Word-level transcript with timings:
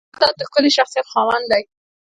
جانداد 0.13 0.33
د 0.37 0.41
ښکلي 0.49 0.71
شخصیت 0.77 1.05
خاوند 1.11 1.45
دی. 1.51 1.61